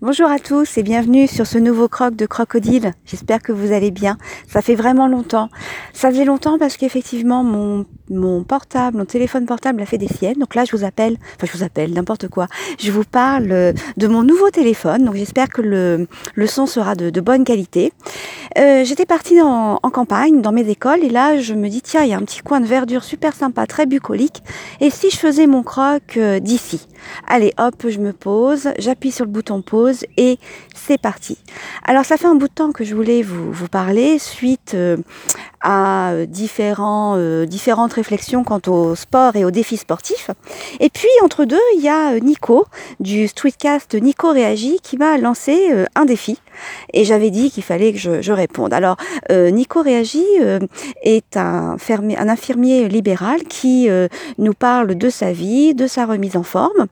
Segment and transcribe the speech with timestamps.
[0.00, 2.94] Bonjour à tous et bienvenue sur ce nouveau croc de crocodile.
[3.04, 4.16] J'espère que vous allez bien.
[4.46, 5.48] Ça fait vraiment longtemps.
[5.92, 10.38] Ça faisait longtemps parce qu'effectivement mon, mon portable, mon téléphone portable a fait des siennes.
[10.38, 12.46] Donc là je vous appelle, enfin je vous appelle n'importe quoi.
[12.78, 15.04] Je vous parle de mon nouveau téléphone.
[15.04, 16.06] Donc j'espère que le,
[16.36, 17.92] le son sera de, bonne qualité.
[18.56, 22.04] Euh, J'étais partie en, en campagne, dans mes écoles, et là je me dis tiens
[22.04, 24.44] il y a un petit coin de verdure super sympa, très bucolique.
[24.80, 26.86] Et si je faisais mon croc euh, d'ici?
[27.26, 30.38] Allez hop, je me pose, j'appuie sur le bouton pause et
[30.74, 31.38] c'est parti.
[31.84, 34.96] Alors ça fait un bout de temps que je voulais vous, parler suite euh,
[35.60, 40.30] à euh, différents, euh, différentes réflexions quant au sport et aux défis sportifs.
[40.80, 42.66] Et puis entre deux, il y a Nico
[43.00, 46.38] du Streetcast Nico Réagit qui m'a lancé un défi
[46.92, 48.72] et j'avais dit qu'il fallait que je, je réponde.
[48.72, 48.96] Alors
[49.30, 50.26] Nico Réagit
[51.02, 53.88] est un, un, infirmier libéral qui
[54.38, 56.86] nous parle de sa vie, de sa remise en forme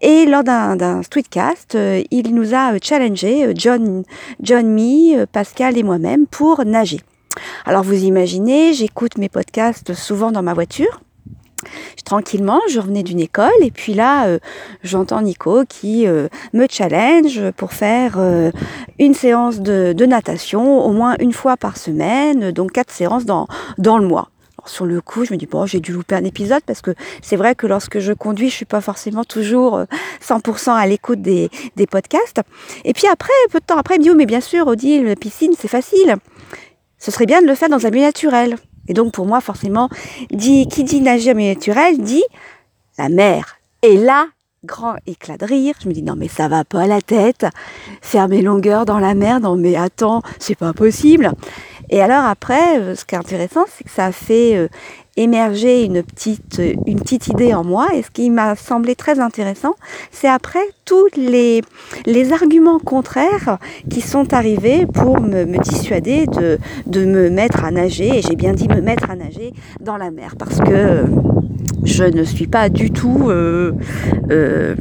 [0.00, 1.76] et lors d'un Streetcast,
[2.10, 4.04] il nous a euh, challengé, euh, John,
[4.40, 7.00] John Me, euh, Pascal et moi-même, pour nager.
[7.64, 11.00] Alors vous imaginez, j'écoute mes podcasts souvent dans ma voiture.
[12.04, 14.26] Tranquillement, je revenais d'une école et puis là,
[14.82, 18.18] j'entends Nico qui me challenge pour faire
[18.98, 23.46] une séance de, natation au moins une fois par semaine, donc quatre séances dans,
[23.78, 24.28] le mois
[24.64, 27.34] sur le coup, je me dis bon, j'ai dû louper un épisode parce que c'est
[27.34, 29.84] vrai que lorsque je conduis, je suis pas forcément toujours
[30.24, 32.40] 100% euh, à l'écoute des, des, podcasts.
[32.84, 35.16] Et puis après, peu de temps après, il me dit oh, mais bien sûr, Odile,
[35.20, 36.14] piscine, c'est facile.
[37.02, 38.56] Ce serait bien de le faire dans un milieu naturel.
[38.86, 39.88] Et donc pour moi, forcément,
[40.30, 42.22] qui dit nager en milieu naturel dit
[42.96, 43.56] la mer.
[43.82, 44.28] Et là,
[44.64, 45.74] grand éclat de rire.
[45.82, 47.44] Je me dis non mais ça va pas à la tête.
[48.02, 51.32] Faire mes longueurs dans la mer, non mais attends, c'est pas possible.
[51.92, 54.68] Et alors après, euh, ce qui est intéressant, c'est que ça a fait euh,
[55.16, 57.88] émerger une petite, une petite idée en moi.
[57.94, 59.74] Et ce qui m'a semblé très intéressant,
[60.10, 61.60] c'est après tous les,
[62.06, 63.58] les arguments contraires
[63.90, 68.18] qui sont arrivés pour me, dissuader de, de me mettre à nager.
[68.18, 71.04] Et j'ai bien dit me mettre à nager dans la mer parce que
[71.84, 73.72] je ne suis pas du tout euh,
[74.30, 74.74] euh,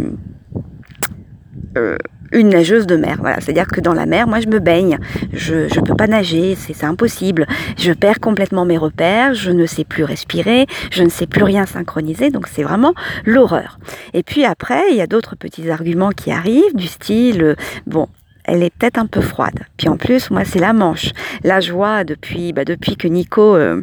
[1.78, 1.98] euh,
[2.32, 3.18] une nageuse de mer.
[3.20, 4.98] Voilà, c'est-à-dire que dans la mer, moi, je me baigne.
[5.34, 7.48] Je ne peux pas nager, c'est impossible.
[7.78, 11.66] Je perds complètement mes repères, je ne sais plus respirer, je ne sais plus rien
[11.66, 12.94] synchroniser, donc c'est vraiment
[13.26, 13.80] l'horreur.
[14.14, 17.56] Et puis après, il y a d'autres petits arguments qui arrivent, du style,
[17.86, 18.08] bon,
[18.46, 19.60] elle est peut-être un peu froide.
[19.78, 21.12] Puis en plus, moi, c'est la Manche.
[21.44, 23.82] Là, je vois depuis, bah, depuis que Nico euh,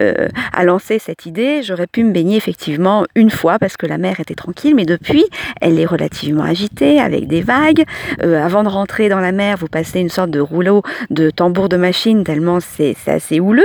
[0.00, 3.98] euh, a lancé cette idée, j'aurais pu me baigner effectivement une fois parce que la
[3.98, 5.24] mer était tranquille, mais depuis,
[5.60, 7.84] elle est relativement agitée avec des vagues.
[8.22, 11.68] Euh, avant de rentrer dans la mer, vous passez une sorte de rouleau de tambour
[11.68, 13.62] de machine tellement c'est assez houleux.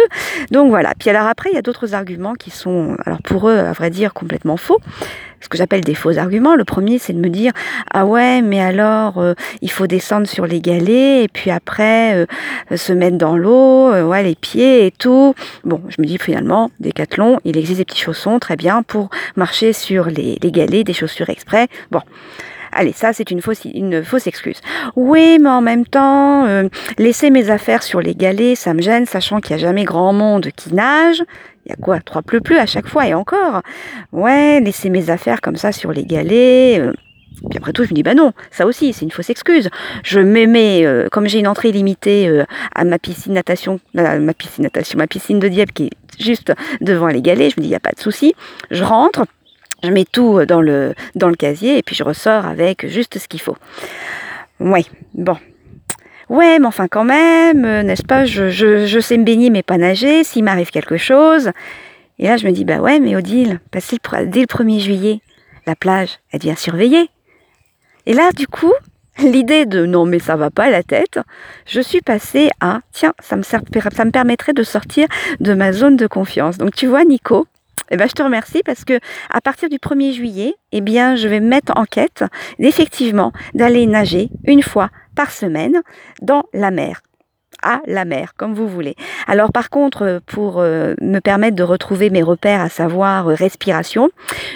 [0.52, 0.94] Donc voilà.
[0.98, 3.90] Puis alors après, il y a d'autres arguments qui sont, alors pour eux, à vrai
[3.90, 4.80] dire, complètement faux
[5.42, 6.56] ce que j'appelle des faux arguments.
[6.56, 7.52] Le premier, c'est de me dire
[7.92, 12.78] ah ouais, mais alors euh, il faut descendre sur les galets et puis après euh,
[12.78, 15.34] se mettre dans l'eau, euh, ouais les pieds et tout.
[15.64, 19.74] Bon, je me dis finalement, Décathlon, il existe des petits chaussons très bien pour marcher
[19.74, 21.68] sur les, galets, des chaussures exprès.
[21.92, 22.02] Bon.
[22.72, 24.62] Allez, ça c'est une fausse, une fausse excuse.
[24.96, 26.46] Oui, mais en même temps,
[27.00, 30.14] laisser mes affaires sur les galets, ça me gêne, sachant qu'il n'y a jamais grand
[30.14, 31.24] monde qui nage.
[31.70, 33.62] Il y a quoi Trois pleu plus à chaque fois et encore.
[34.12, 36.80] Ouais, laisser mes affaires comme ça sur les galets.
[36.80, 36.94] Euh.
[37.48, 39.70] Puis après tout, je me dis, bah non, ça aussi, c'est une fausse excuse.
[40.04, 42.44] Je m'aimais, euh, comme j'ai une entrée limitée euh,
[42.74, 47.08] à ma piscine natation, ma piscine natation, ma piscine de Dieppe qui est juste devant
[47.08, 48.34] les galets, je me dis, il n'y a pas de souci.
[48.72, 49.26] Je rentre,
[49.84, 53.28] je mets tout dans le, dans le casier et puis je ressors avec juste ce
[53.28, 53.58] qu'il faut.
[54.60, 55.38] Ouais, bon,
[56.30, 60.24] Ouais, mais enfin quand même, euh, n'est-ce pas, je, sais me baigner mais pas nager,
[60.24, 61.52] s'il m'arrive quelque chose.
[62.20, 65.22] Et là, je me dis, bah ouais, mais Odile, le, dès le 1er juillet,
[65.66, 67.10] la plage, elle devient surveillée.
[68.06, 68.74] Et là, du coup,
[69.20, 71.20] l'idée de non mais ça va pas à la tête,
[71.66, 75.08] je suis passée à tiens, ça me, ça me permettrait de sortir
[75.40, 76.58] de ma zone de confiance.
[76.58, 77.48] Donc tu vois Nico,
[77.92, 79.00] eh ben, je te remercie parce que
[79.32, 82.24] à partir du 1er juillet, eh bien, je vais me mettre en quête
[82.60, 84.90] effectivement d'aller nager une fois
[85.20, 85.82] par semaine
[86.22, 87.02] dans la mer
[87.62, 88.96] à la mer, comme vous voulez.
[89.28, 94.12] Alors par contre, pour euh, me permettre de retrouver mes repères, à savoir euh, respiration,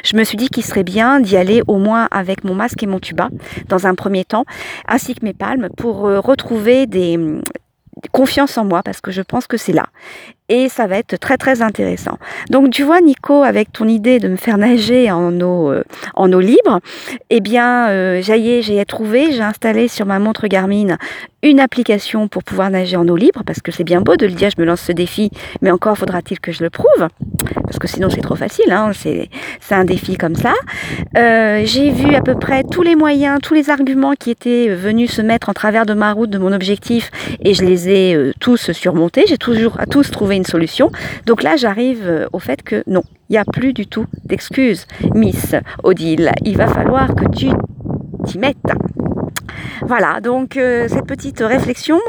[0.06, 2.88] je me suis dit qu'il serait bien d'y aller au moins avec mon masque et
[2.88, 3.28] mon tuba
[3.68, 4.46] dans un premier temps,
[4.88, 7.20] ainsi que mes palmes, pour euh, retrouver des,
[8.12, 9.86] confiance en moi parce que je pense que c'est là.
[10.50, 12.18] et ça va être très très intéressant.
[12.50, 15.84] Donc tu vois Nico, avec ton idée de me faire nager en eau, euh,
[16.16, 16.80] en eau libre,
[17.30, 20.98] eh bien euh, j'ai trouvé, j'ai installé sur ma montre Garmin
[21.44, 24.32] une application pour pouvoir nager en eau libre, parce que c'est bien beau de le
[24.32, 25.30] dire, je me lance ce défi,
[25.62, 27.08] mais encore faudra-t-il que je le prouve,
[27.64, 28.92] parce que sinon c'est trop facile, hein,
[29.66, 30.54] c'est un défi comme ça.
[31.18, 35.12] Euh, j'ai vu à peu près tous les moyens, tous les arguments qui étaient venus
[35.12, 37.12] se mettre en travers de ma route, de mon objectif,
[37.44, 40.92] et je les ai euh, tous surmontés, j'ai toujours à tous trouvé une solution.
[41.26, 44.86] Donc là j'arrive euh, au fait que non, il n'y a plus du tout d'excuses,
[45.16, 47.50] Miss Odile, il va falloir que tu
[48.26, 48.58] t'y mettes.
[49.86, 52.00] Voilà, donc euh, cette petite réflexion,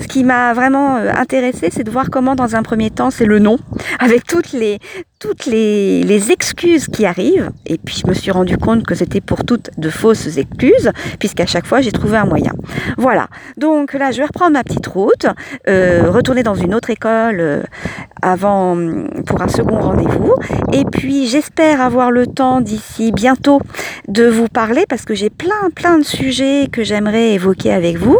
[0.00, 3.24] ce qui m'a vraiment euh, intéressé, c'est de voir comment dans un premier temps, c'est
[3.24, 3.58] le nom,
[3.98, 4.78] avec toutes les,
[5.18, 7.50] toutes les, excuses qui arrivent.
[7.66, 11.46] Et puis je me suis rendu compte que c'était pour toutes de fausses excuses, puisqu'à
[11.46, 12.52] chaque fois j'ai trouvé un moyen.
[12.98, 13.28] Voilà.
[13.56, 15.26] Donc là, je vais reprendre ma petite route,
[15.68, 17.64] euh, retourner dans une autre école
[18.22, 18.76] avant
[19.26, 20.34] pour un second rendez-vous.
[20.72, 23.60] Et puis j'espère avoir le temps d'ici bientôt
[24.08, 28.18] de vous parler parce que j'ai plein plein de sujets que j'aimerais évoquer avec vous.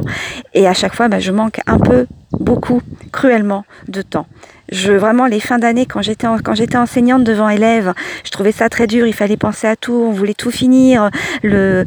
[0.55, 2.81] Et à chaque fois, bah, je manque un peu beaucoup,
[3.13, 4.27] cruellement, de temps.
[4.73, 7.93] Je, vraiment, les fins d'année, quand j'étais, quand j'étais enseignante devant élèves,
[8.25, 9.07] je trouvais ça très dur.
[9.07, 9.93] Il fallait penser à tout.
[9.93, 11.11] On voulait tout finir,
[11.45, 11.85] euh,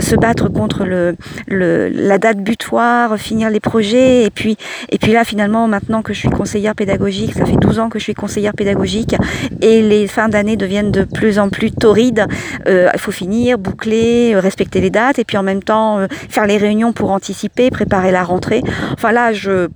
[0.00, 1.16] se battre contre le,
[1.48, 4.22] la date butoir, finir les projets.
[4.22, 4.56] Et puis,
[4.90, 7.98] et puis là, finalement, maintenant que je suis conseillère pédagogique, ça fait 12 ans que
[7.98, 9.16] je suis conseillère pédagogique,
[9.60, 12.26] et les fins d'année deviennent de plus en plus torrides.
[12.68, 16.46] Euh, il faut finir, boucler, euh, respecter les dates, et puis en même temps faire
[16.46, 18.62] les réunions pour anticiper, préparer la rentrée.
[18.92, 19.66] Enfin là, je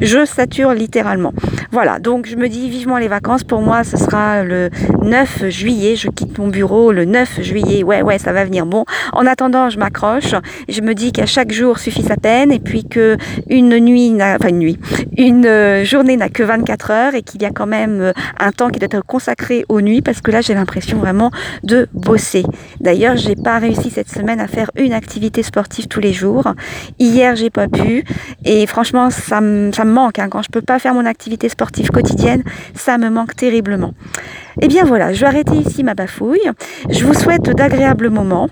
[0.00, 1.32] je sature littéralement
[1.74, 3.42] voilà, donc je me dis vivement les vacances.
[3.42, 4.70] Pour moi, ce sera le
[5.02, 5.96] 9 juillet.
[5.96, 7.82] Je quitte mon bureau le 9 juillet.
[7.82, 8.64] Ouais, ouais, ça va venir.
[8.64, 10.36] Bon, en attendant, je m'accroche.
[10.68, 13.16] Je me dis qu'à chaque jour suffit sa peine et puis que
[13.50, 14.78] une nuit, enfin une nuit,
[15.18, 18.52] une euh, journée n'a que 24 heures et qu'il y a quand même euh, un
[18.52, 21.32] temps qui doit être consacré aux nuits parce que là, j'ai l'impression vraiment
[21.64, 22.44] de bosser.
[22.80, 26.54] D'ailleurs, j'ai pas réussi cette semaine à faire une activité sportive tous les jours.
[27.00, 28.04] Hier, j'ai pas pu
[28.44, 31.48] et franchement, ça, me, ça me manque hein, quand je peux pas faire mon activité
[31.48, 32.42] sportive quotidienne,
[32.74, 33.94] ça me manque terriblement.
[34.60, 36.50] Et eh bien voilà, je vais arrêter ici ma bafouille.
[36.88, 38.48] Je vous souhaite d'agréables moments.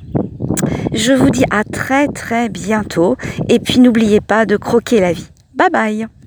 [0.93, 3.17] Je vous dis à très très bientôt.
[3.49, 5.29] Et puis n'oubliez pas de croquer la vie.
[5.55, 6.22] Bye bye